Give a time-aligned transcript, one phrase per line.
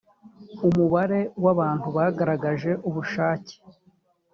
[0.67, 3.55] umubare w’abantu bagaragaje ubushake